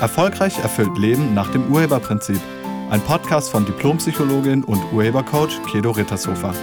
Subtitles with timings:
[0.00, 2.40] Erfolgreich erfüllt Leben nach dem Urheberprinzip.
[2.88, 6.54] Ein Podcast von Diplompsychologin und Urhebercoach Kedo Rittershofer.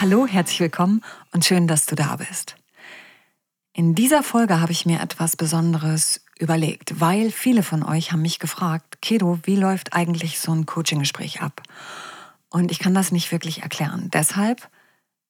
[0.00, 2.56] Hallo, herzlich willkommen und schön, dass du da bist.
[3.72, 8.40] In dieser Folge habe ich mir etwas Besonderes überlegt, weil viele von euch haben mich
[8.40, 11.62] gefragt, Kedo, wie läuft eigentlich so ein Coaching-Gespräch ab?
[12.50, 14.10] Und ich kann das nicht wirklich erklären.
[14.12, 14.68] Deshalb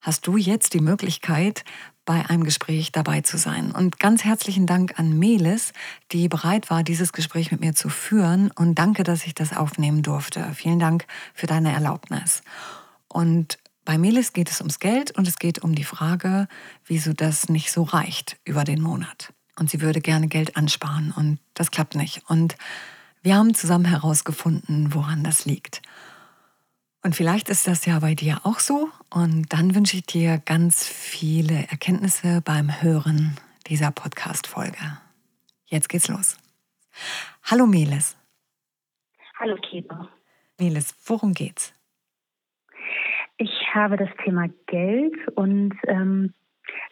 [0.00, 1.64] hast du jetzt die Möglichkeit,
[2.04, 3.72] bei einem Gespräch dabei zu sein.
[3.72, 5.72] Und ganz herzlichen Dank an Melis,
[6.10, 8.50] die bereit war, dieses Gespräch mit mir zu führen.
[8.50, 10.50] Und danke, dass ich das aufnehmen durfte.
[10.54, 12.42] Vielen Dank für deine Erlaubnis.
[13.08, 16.48] Und bei Melis geht es ums Geld und es geht um die Frage,
[16.86, 19.32] wieso das nicht so reicht über den Monat.
[19.58, 22.22] Und sie würde gerne Geld ansparen und das klappt nicht.
[22.28, 22.56] Und
[23.22, 25.82] wir haben zusammen herausgefunden, woran das liegt.
[27.04, 28.88] Und vielleicht ist das ja bei dir auch so.
[29.10, 33.36] Und dann wünsche ich dir ganz viele Erkenntnisse beim Hören
[33.66, 34.98] dieser Podcast-Folge.
[35.66, 36.38] Jetzt geht's los.
[37.42, 38.16] Hallo Melis.
[39.36, 40.08] Hallo Kiba.
[40.60, 41.74] Melis, worum geht's?
[43.36, 46.32] Ich habe das Thema Geld und ähm,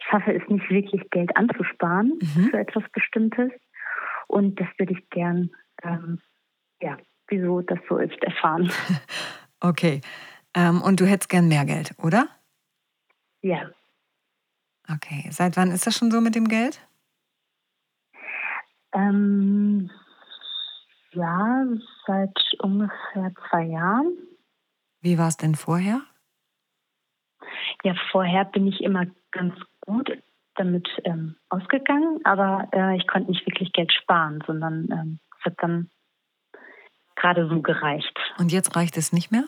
[0.09, 2.49] schaffe es nicht wirklich, Geld anzusparen mhm.
[2.49, 3.51] für etwas Bestimmtes.
[4.27, 5.51] Und das würde ich gern,
[5.83, 6.19] ähm,
[6.81, 6.97] ja,
[7.29, 8.69] wieso das so ist, erfahren.
[9.61, 10.01] Okay.
[10.53, 12.27] Ähm, und du hättest gern mehr Geld, oder?
[13.41, 13.69] Ja.
[14.91, 15.27] Okay.
[15.31, 16.85] Seit wann ist das schon so mit dem Geld?
[18.93, 19.89] Ähm,
[21.11, 21.65] ja,
[22.05, 24.17] seit ungefähr zwei Jahren.
[25.01, 26.01] Wie war es denn vorher?
[27.83, 30.11] Ja, vorher bin ich immer ganz gut
[30.55, 35.55] damit ähm, ausgegangen, aber äh, ich konnte nicht wirklich Geld sparen, sondern ähm, es hat
[35.59, 35.89] dann
[37.21, 38.17] gerade so gereicht.
[38.37, 39.45] Und jetzt reicht es nicht mehr?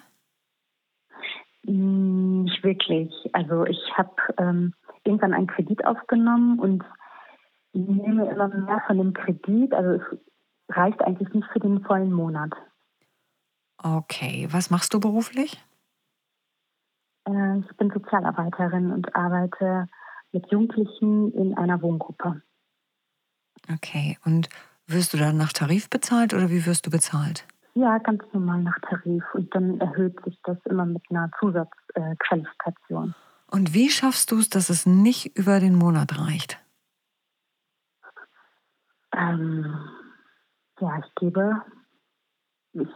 [1.65, 3.11] Hm, nicht wirklich.
[3.33, 6.83] Also ich habe ähm, irgendwann einen Kredit aufgenommen und
[7.73, 9.73] nehme immer mehr von dem Kredit.
[9.73, 10.19] Also es
[10.69, 12.51] reicht eigentlich nicht für den vollen Monat.
[13.81, 15.57] Okay, was machst du beruflich?
[17.27, 19.87] Äh, ich bin Sozialarbeiterin und arbeite
[20.31, 22.41] mit Jugendlichen in einer Wohngruppe.
[23.71, 24.49] Okay, und
[24.87, 27.45] wirst du dann nach Tarif bezahlt oder wie wirst du bezahlt?
[27.75, 33.15] Ja, ganz normal nach Tarif und dann erhöht sich das immer mit einer Zusatzqualifikation.
[33.47, 36.59] und wie schaffst du es, dass es nicht über den Monat reicht?
[39.15, 39.75] Ähm,
[40.79, 41.61] ja, ich gebe,
[42.73, 42.89] ich,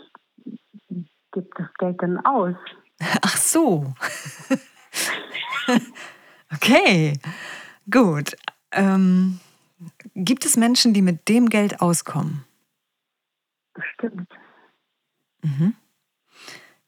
[0.89, 2.55] ich gebe das Geld dann aus.
[3.21, 3.93] Ach so.
[6.53, 7.19] okay,
[7.89, 8.35] gut.
[8.71, 9.39] Ähm,
[10.15, 12.43] gibt es Menschen, die mit dem Geld auskommen?
[13.73, 14.27] Bestimmt.
[15.47, 15.75] Mhm.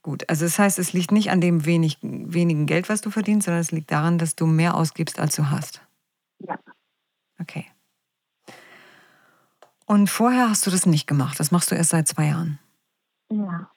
[0.01, 3.45] Gut, also das heißt, es liegt nicht an dem wenig, wenigen Geld, was du verdienst,
[3.45, 5.81] sondern es liegt daran, dass du mehr ausgibst, als du hast.
[6.39, 6.57] Ja.
[7.39, 7.65] Okay.
[9.85, 11.39] Und vorher hast du das nicht gemacht.
[11.39, 12.59] Das machst du erst seit zwei Jahren.
[13.31, 13.69] Ja.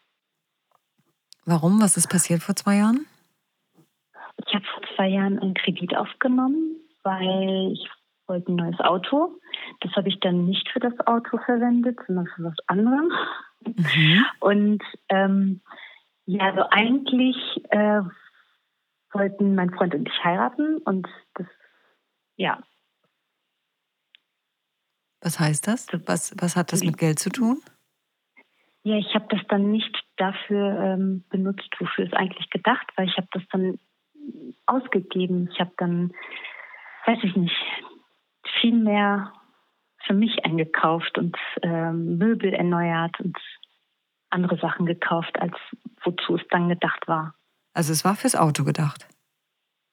[1.45, 1.81] Warum?
[1.81, 3.07] Was ist passiert vor zwei Jahren?
[4.47, 7.89] Ich habe vor zwei Jahren einen Kredit aufgenommen, weil ich
[8.27, 9.39] wollte ein neues Auto.
[9.81, 13.11] Das habe ich dann nicht für das Auto verwendet, sondern für was anderes.
[13.67, 14.25] Mhm.
[14.41, 15.61] Und ähm,
[16.27, 17.37] ja, also eigentlich
[17.71, 18.03] äh,
[19.13, 21.47] wollten mein Freund und ich heiraten und das,
[22.37, 22.63] ja.
[25.21, 25.87] Was heißt das?
[26.07, 27.61] Was, was hat das mit Geld zu tun?
[28.85, 33.05] Ja, ich habe das dann nicht dafür ähm, benutzt, wofür es eigentlich gedacht war.
[33.05, 33.79] Ich habe das dann
[34.67, 35.49] ausgegeben.
[35.53, 36.13] Ich habe dann,
[37.07, 37.57] weiß ich nicht,
[38.61, 39.33] viel mehr
[40.13, 43.39] für mich eingekauft und ähm, Möbel erneuert und
[44.29, 45.55] andere Sachen gekauft, als
[46.05, 47.35] wozu es dann gedacht war.
[47.73, 49.09] Also es war fürs Auto gedacht?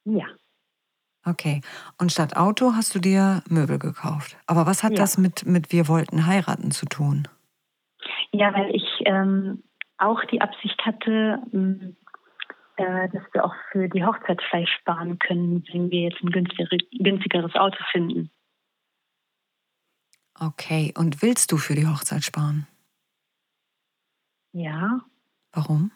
[0.03, 0.25] Ja.
[1.25, 1.61] Okay.
[1.97, 4.37] Und statt Auto hast du dir Möbel gekauft.
[4.45, 4.97] Aber was hat ja.
[4.97, 7.29] das mit, mit Wir wollten heiraten zu tun?
[8.31, 9.63] Ja, weil ich ähm,
[9.97, 11.95] auch die Absicht hatte, ähm,
[12.75, 17.55] äh, dass wir auch für die Hochzeit Fleisch sparen können, wenn wir jetzt ein günstigeres
[17.55, 18.29] Auto finden.
[20.41, 22.65] Okay, und willst du für die Hochzeit sparen?
[24.53, 25.01] Ja.
[25.51, 25.91] Warum?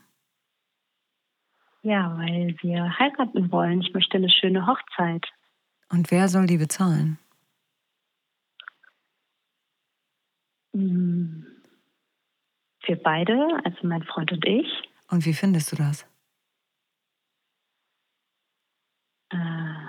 [1.81, 3.81] Ja, weil wir heiraten wollen.
[3.81, 5.25] Ich möchte eine schöne Hochzeit.
[5.89, 7.19] Und wer soll die bezahlen?
[10.73, 11.45] Hm.
[12.85, 14.67] Wir beide, also mein Freund und ich.
[15.09, 16.05] Und wie findest du das?
[19.29, 19.87] Äh,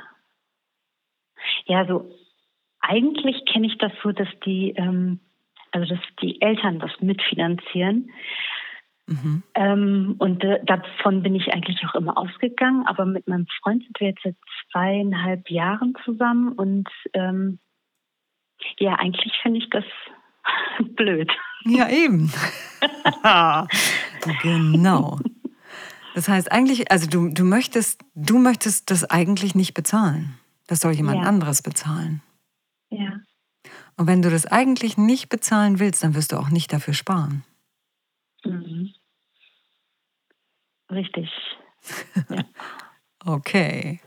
[1.67, 2.13] ja, so
[2.89, 5.21] eigentlich kenne ich das so, dass die, ähm,
[5.73, 8.11] also dass die Eltern das mitfinanzieren.
[9.07, 9.43] Mhm.
[9.55, 12.87] Ähm, und äh, davon bin ich eigentlich auch immer ausgegangen.
[12.87, 14.37] Aber mit meinem Freund sind wir jetzt seit
[14.73, 16.53] zweieinhalb Jahren zusammen.
[16.53, 17.59] Und ähm,
[18.79, 19.85] ja, eigentlich finde ich das
[20.97, 21.31] blöd.
[21.65, 22.33] Ja, eben.
[24.43, 25.19] genau.
[26.15, 30.39] Das heißt eigentlich, also du, du möchtest, du möchtest das eigentlich nicht bezahlen.
[30.67, 31.29] Das soll jemand ja.
[31.29, 32.23] anderes bezahlen.
[33.97, 37.45] Und wenn du das eigentlich nicht bezahlen willst, dann wirst du auch nicht dafür sparen.
[38.45, 38.93] Mhm.
[40.91, 41.31] Richtig.
[42.29, 42.45] Ja.
[43.25, 44.01] okay.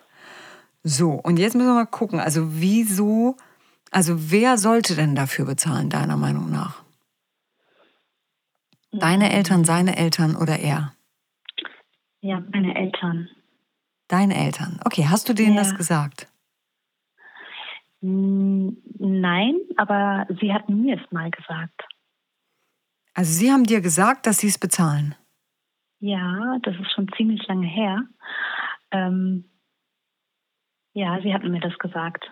[0.83, 3.35] So, und jetzt müssen wir mal gucken, also wieso,
[3.91, 6.83] also wer sollte denn dafür bezahlen, deiner Meinung nach?
[8.91, 9.31] Deine mhm.
[9.31, 10.93] Eltern, seine Eltern oder er?
[12.21, 13.29] Ja, meine Eltern.
[14.07, 14.79] Deine Eltern.
[14.85, 15.63] Okay, hast du denen ja.
[15.63, 16.26] das gesagt?
[18.01, 21.81] Nein, aber sie hatten mir es mal gesagt.
[23.13, 25.15] Also sie haben dir gesagt, dass sie es bezahlen?
[25.99, 28.03] Ja, das ist schon ziemlich lange her.
[28.91, 29.45] Ähm,
[30.93, 32.29] ja, sie hatten mir das gesagt.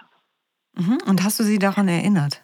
[0.74, 1.00] Mhm.
[1.08, 2.44] Und hast du sie daran erinnert?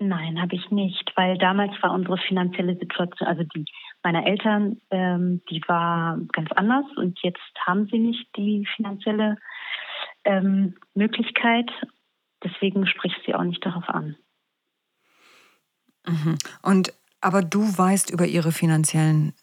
[0.00, 3.64] Nein, habe ich nicht, weil damals war unsere finanzielle Situation, also die
[4.04, 9.36] meiner Eltern, ähm, die war ganz anders und jetzt haben sie nicht die finanzielle
[10.24, 11.68] ähm, Möglichkeit
[12.42, 14.16] Deswegen spricht sie auch nicht darauf an.
[16.06, 16.38] Mhm.
[16.62, 19.34] Und aber du weißt über ihre finanziellen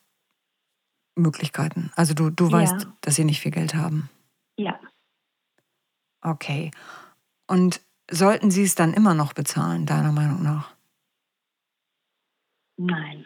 [1.16, 1.92] Möglichkeiten.
[1.96, 2.94] Also du, du weißt, ja.
[3.02, 4.10] dass sie nicht viel Geld haben.
[4.58, 4.80] Ja.
[6.22, 6.72] Okay.
[7.48, 10.74] Und sollten sie es dann immer noch bezahlen, deiner Meinung nach?
[12.78, 13.26] Nein.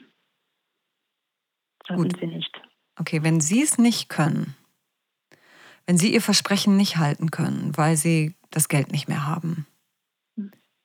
[1.87, 2.19] Sollten Gut.
[2.19, 2.61] sie nicht.
[2.97, 4.55] Okay, wenn sie es nicht können,
[5.85, 9.65] wenn sie ihr Versprechen nicht halten können, weil sie das Geld nicht mehr haben.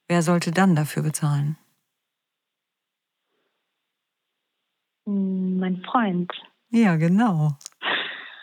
[0.09, 1.57] Wer sollte dann dafür bezahlen?
[5.07, 6.33] Hm, mein Freund.
[6.71, 7.57] Ja, genau.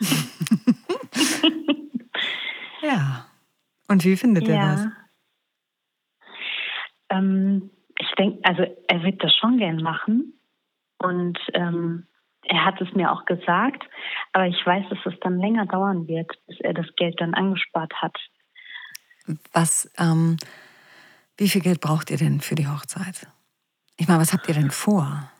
[2.82, 3.26] ja.
[3.88, 4.72] Und wie findet er ja.
[4.72, 4.86] das?
[7.10, 10.32] Ähm, ich denke, also er wird das schon gern machen.
[10.98, 12.06] Und ähm,
[12.44, 13.84] er hat es mir auch gesagt.
[14.32, 17.92] Aber ich weiß, dass es dann länger dauern wird, bis er das Geld dann angespart
[17.94, 18.16] hat.
[19.52, 20.36] Was, ähm,
[21.36, 23.26] wie viel Geld braucht ihr denn für die Hochzeit?
[23.96, 25.30] Ich meine, was habt ihr denn vor?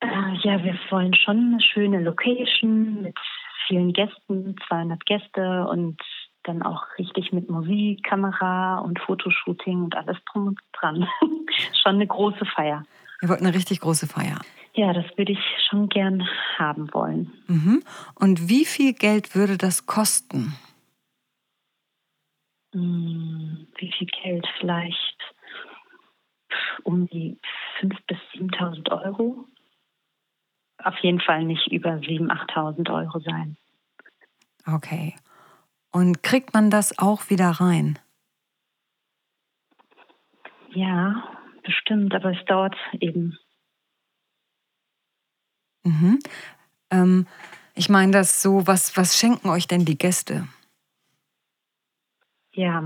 [0.00, 0.06] Äh,
[0.42, 3.18] ja, wir wollen schon eine schöne Location mit
[3.66, 6.00] vielen Gästen, 200 Gäste und
[6.44, 11.08] dann auch richtig mit Musik, Kamera und Fotoshooting und alles drum und dran.
[11.82, 12.84] schon eine große Feier.
[13.22, 14.38] Ihr wollt eine richtig große Feier.
[14.74, 16.28] Ja, das würde ich schon gern
[16.58, 17.32] haben wollen.
[17.46, 17.82] Mhm.
[18.14, 20.54] Und wie viel Geld würde das kosten?
[22.76, 24.46] Hm, wie viel Geld?
[24.60, 25.16] Vielleicht
[26.84, 27.38] um die
[27.80, 29.46] 5.000 bis 7.000 Euro.
[30.84, 33.56] Auf jeden Fall nicht über 7.000, 8.000 Euro sein.
[34.66, 35.14] Okay.
[35.90, 37.98] Und kriegt man das auch wieder rein?
[40.74, 41.24] Ja,
[41.62, 43.38] bestimmt, aber es dauert eben.
[45.82, 46.18] Mhm.
[46.90, 47.26] Ähm,
[47.74, 50.46] ich meine das so, was, was schenken euch denn die Gäste?
[52.56, 52.82] Ja,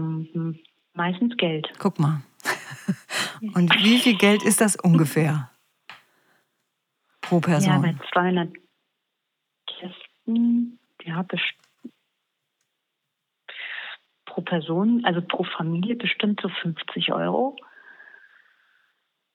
[0.94, 1.72] meistens Geld.
[1.78, 2.22] Guck mal.
[3.54, 5.48] Und wie viel Geld ist das ungefähr
[7.20, 7.72] pro Person?
[7.72, 8.52] Ja, bei 200
[9.66, 11.24] Gästen, ja,
[14.24, 17.56] pro Person, also pro Familie bestimmt so 50 Euro.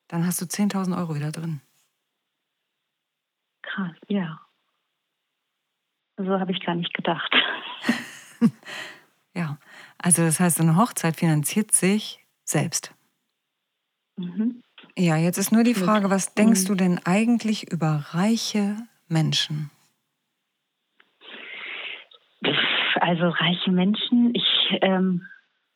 [0.09, 1.61] Dann hast du 10.000 Euro wieder drin.
[3.61, 4.41] Krass, ja.
[6.17, 7.33] So habe ich gar nicht gedacht.
[9.33, 9.57] ja,
[9.97, 12.93] also das heißt, eine Hochzeit finanziert sich selbst.
[14.17, 14.61] Mhm.
[14.97, 16.67] Ja, jetzt ist nur die Frage, was denkst mhm.
[16.67, 19.71] du denn eigentlich über reiche Menschen?
[23.01, 25.27] Also reiche Menschen, ich ähm,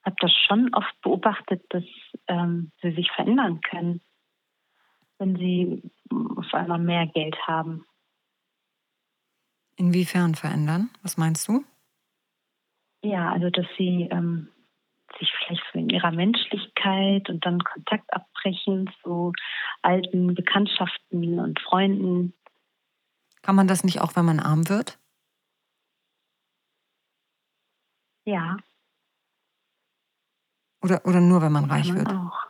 [0.03, 1.83] habe das schon oft beobachtet, dass
[2.27, 4.01] ähm, sie sich verändern können,
[5.17, 5.83] wenn sie
[6.37, 7.85] auf einmal mehr Geld haben.
[9.75, 10.89] Inwiefern verändern?
[11.03, 11.63] Was meinst du?
[13.01, 14.49] Ja, also dass sie ähm,
[15.17, 19.33] sich vielleicht so in ihrer Menschlichkeit und dann Kontakt abbrechen zu
[19.81, 22.33] alten Bekanntschaften und Freunden.
[23.41, 24.99] Kann man das nicht auch, wenn man arm wird?
[28.25, 28.57] Ja.
[30.81, 32.09] Oder, oder nur, wenn man reich man wird?
[32.09, 32.45] Auch.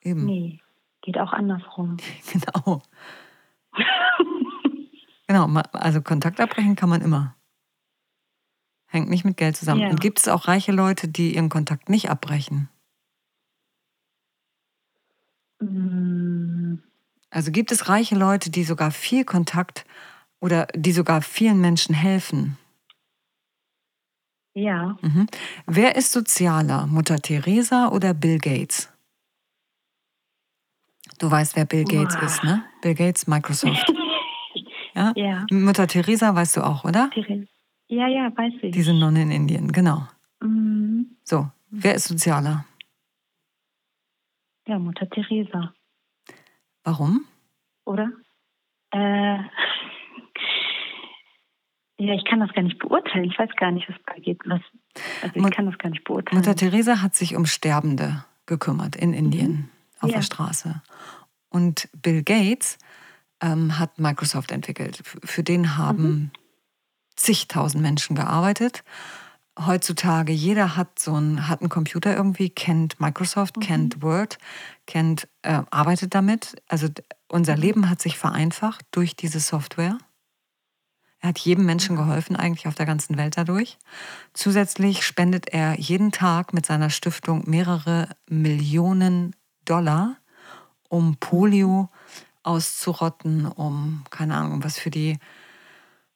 [0.00, 0.24] Eben.
[0.24, 0.60] Nee,
[1.02, 1.98] geht auch andersrum.
[2.32, 2.82] genau.
[5.26, 7.37] genau, also Kontakt abbrechen kann man immer.
[8.88, 9.82] Hängt nicht mit Geld zusammen.
[9.82, 9.90] Ja.
[9.90, 12.68] Und gibt es auch reiche Leute, die ihren Kontakt nicht abbrechen?
[15.60, 16.76] Mm.
[17.30, 19.84] Also gibt es reiche Leute, die sogar viel Kontakt
[20.40, 22.56] oder die sogar vielen Menschen helfen?
[24.54, 24.96] Ja.
[25.02, 25.26] Mhm.
[25.66, 28.88] Wer ist sozialer, Mutter Teresa oder Bill Gates?
[31.18, 32.22] Du weißt, wer Bill Gates Uah.
[32.22, 32.64] ist, ne?
[32.80, 33.92] Bill Gates, Microsoft.
[34.94, 35.12] Ja?
[35.14, 35.46] Ja.
[35.52, 37.08] Mutter Teresa weißt du auch, oder?
[37.10, 37.46] Therese.
[37.88, 38.72] Ja, ja, weiß ich.
[38.72, 40.06] Diese Nonne in Indien, genau.
[40.40, 41.16] Mhm.
[41.24, 42.64] So, wer ist sozialer?
[44.66, 45.72] Ja, Mutter Teresa,
[46.84, 47.24] Warum?
[47.86, 48.10] oder?
[48.92, 49.38] Äh,
[51.98, 53.24] ja, ich kann das gar nicht beurteilen.
[53.24, 54.40] Ich weiß gar nicht, was da geht.
[54.44, 54.60] Was,
[55.22, 56.38] also ich Mut- kann das gar nicht beurteilen.
[56.38, 60.16] Mutter Teresa hat sich um Sterbende gekümmert in Indien auf Ja.
[60.16, 60.82] der Straße.
[61.48, 62.76] Und Bill Gates
[63.40, 64.98] ähm, hat Microsoft entwickelt.
[65.24, 66.30] Für den haben
[67.18, 68.84] zigtausend Menschen gearbeitet.
[69.58, 74.38] Heutzutage jeder hat so einen, hat einen Computer irgendwie, kennt Microsoft, kennt Word,
[74.86, 76.62] kennt, äh, arbeitet damit.
[76.68, 76.88] Also
[77.28, 79.98] unser Leben hat sich vereinfacht durch diese Software.
[81.20, 83.78] Er hat jedem Menschen geholfen, eigentlich auf der ganzen Welt dadurch.
[84.32, 89.34] Zusätzlich spendet er jeden Tag mit seiner Stiftung mehrere Millionen
[89.64, 90.16] Dollar,
[90.88, 91.90] um Polio
[92.44, 95.18] auszurotten, um, keine Ahnung, was für die,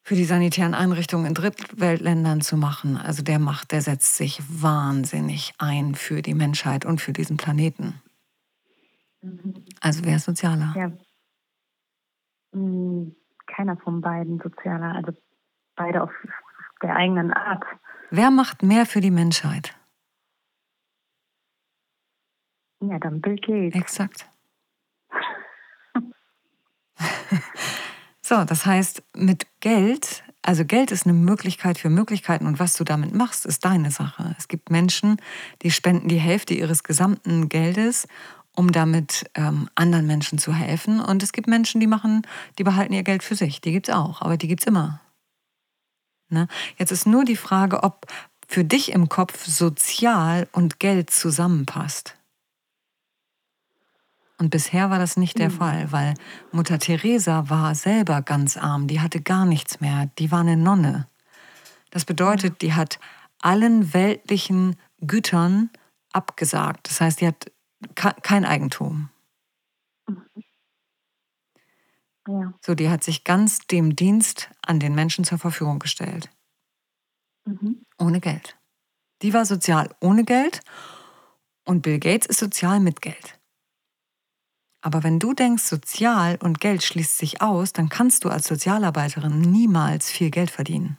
[0.03, 2.97] für die sanitären Einrichtungen in Drittweltländern zu machen.
[2.97, 8.01] Also der macht, der setzt sich wahnsinnig ein für die Menschheit und für diesen Planeten.
[9.79, 10.73] Also wer ist sozialer?
[10.75, 10.91] Ja.
[12.51, 13.15] Hm,
[13.47, 15.13] Keiner von beiden sozialer, also
[15.75, 16.11] beide auf
[16.81, 17.63] der eigenen Art.
[18.09, 19.73] Wer macht mehr für die Menschheit?
[22.81, 23.79] Ja, dann Bill Gates.
[23.79, 24.29] Exakt.
[28.25, 32.83] so, das heißt, mit Geld, also Geld ist eine Möglichkeit für Möglichkeiten und was du
[32.83, 34.35] damit machst, ist deine Sache.
[34.37, 35.17] Es gibt Menschen,
[35.61, 38.07] die spenden die Hälfte ihres gesamten Geldes,
[38.55, 41.01] um damit ähm, anderen Menschen zu helfen.
[41.01, 42.25] Und es gibt Menschen, die machen,
[42.57, 43.61] die behalten ihr Geld für sich.
[43.61, 45.01] Die gibt es auch, aber die gibt es immer.
[46.29, 46.47] Ne?
[46.77, 48.05] Jetzt ist nur die Frage, ob
[48.47, 52.15] für dich im Kopf sozial und Geld zusammenpasst.
[54.43, 56.15] Und bisher war das nicht der Fall, weil
[56.51, 61.07] Mutter Teresa war selber ganz arm, die hatte gar nichts mehr, die war eine Nonne.
[61.91, 62.99] Das bedeutet, die hat
[63.39, 65.69] allen weltlichen Gütern
[66.11, 66.89] abgesagt.
[66.89, 67.53] Das heißt, die hat
[67.95, 69.07] ke- kein Eigentum.
[72.27, 72.53] Ja.
[72.59, 76.29] So, die hat sich ganz dem Dienst an den Menschen zur Verfügung gestellt.
[77.45, 77.85] Mhm.
[77.97, 78.57] Ohne Geld.
[79.21, 80.59] Die war sozial ohne Geld
[81.63, 83.39] und Bill Gates ist sozial mit Geld.
[84.85, 89.39] Aber wenn du denkst, sozial und Geld schließt sich aus, dann kannst du als Sozialarbeiterin
[89.39, 90.97] niemals viel Geld verdienen.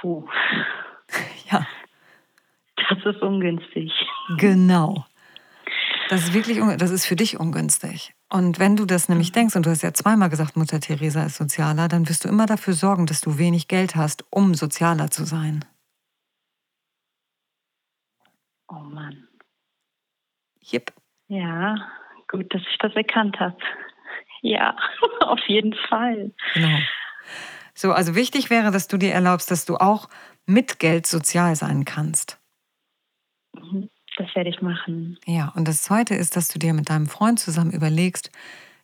[0.00, 0.24] Puh,
[1.50, 1.66] Ja,
[2.76, 3.92] das ist ungünstig.
[4.38, 5.04] genau.
[6.08, 8.14] Das ist wirklich, das ist für dich ungünstig.
[8.30, 11.36] Und wenn du das nämlich denkst, und du hast ja zweimal gesagt, Mutter Teresa ist
[11.36, 15.24] sozialer, dann wirst du immer dafür sorgen, dass du wenig Geld hast, um sozialer zu
[15.24, 15.64] sein.
[18.68, 19.26] Oh Mann.
[20.70, 20.92] Jip.
[21.28, 21.76] Ja,
[22.28, 23.56] gut, dass ich das erkannt habe.
[24.42, 24.76] Ja,
[25.20, 26.32] auf jeden Fall.
[26.54, 26.78] Genau.
[27.74, 30.08] So, also wichtig wäre, dass du dir erlaubst, dass du auch
[30.46, 32.38] mit Geld sozial sein kannst.
[33.54, 33.90] Mhm.
[34.16, 35.18] Das werde ich machen.
[35.26, 38.30] Ja, und das Zweite ist, dass du dir mit deinem Freund zusammen überlegst,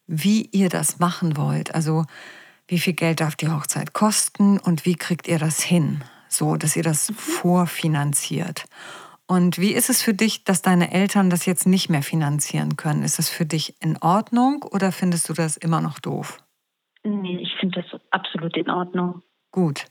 [0.06, 1.72] wie ihr das machen wollt.
[1.74, 2.04] Also,
[2.66, 6.74] wie viel Geld darf die Hochzeit kosten und wie kriegt ihr das hin, so dass
[6.74, 8.64] ihr das vorfinanziert.
[9.30, 13.04] Und wie ist es für dich, dass deine Eltern das jetzt nicht mehr finanzieren können?
[13.04, 16.42] Ist das für dich in Ordnung oder findest du das immer noch doof?
[17.04, 19.22] Nee, ich finde das absolut in Ordnung.
[19.52, 19.84] Gut.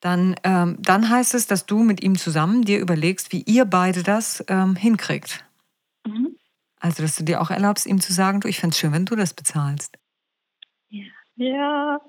[0.00, 4.02] Dann, ähm, dann heißt es, dass du mit ihm zusammen dir überlegst, wie ihr beide
[4.02, 5.44] das ähm, hinkriegt.
[6.04, 6.34] Mhm.
[6.80, 9.06] Also, dass du dir auch erlaubst, ihm zu sagen, du, ich fände es schön, wenn
[9.06, 9.96] du das bezahlst.
[11.36, 12.00] Ja,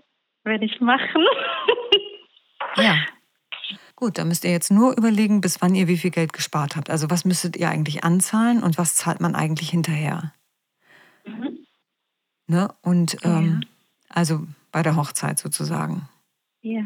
[0.43, 1.23] werde ich machen.
[2.77, 2.95] Ja.
[3.95, 6.89] Gut, dann müsst ihr jetzt nur überlegen, bis wann ihr wie viel Geld gespart habt.
[6.89, 10.33] Also, was müsstet ihr eigentlich anzahlen und was zahlt man eigentlich hinterher?
[11.25, 11.65] Mhm.
[12.47, 12.73] Ne?
[12.81, 13.63] Und ähm,
[14.09, 16.09] also bei der Hochzeit sozusagen.
[16.61, 16.83] Ja.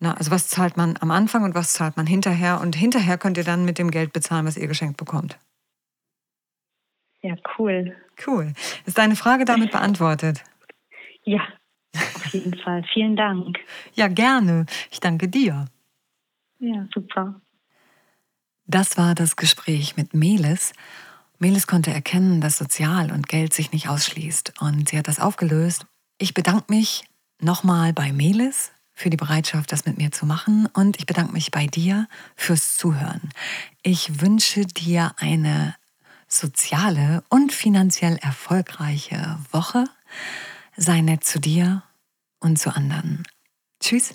[0.00, 2.60] Na, also was zahlt man am Anfang und was zahlt man hinterher?
[2.60, 5.38] Und hinterher könnt ihr dann mit dem Geld bezahlen, was ihr geschenkt bekommt.
[7.22, 7.96] Ja, cool.
[8.26, 8.54] Cool.
[8.86, 10.42] Ist deine Frage damit beantwortet?
[11.24, 11.46] Ja,
[11.94, 12.82] auf jeden Fall.
[12.92, 13.58] Vielen Dank.
[13.92, 14.66] Ja, gerne.
[14.90, 15.66] Ich danke dir.
[16.60, 17.40] Ja, super.
[18.66, 20.72] Das war das Gespräch mit Melis.
[21.38, 25.86] Melis konnte erkennen, dass Sozial und Geld sich nicht ausschließt und sie hat das aufgelöst.
[26.18, 27.04] Ich bedanke mich
[27.40, 31.50] nochmal bei Melis für die Bereitschaft, das mit mir zu machen und ich bedanke mich
[31.50, 33.30] bei dir fürs Zuhören.
[33.82, 35.74] Ich wünsche dir eine
[36.28, 39.84] soziale und finanziell erfolgreiche Woche.
[40.76, 41.82] Sei nett zu dir
[42.38, 43.24] und zu anderen.
[43.80, 44.14] Tschüss.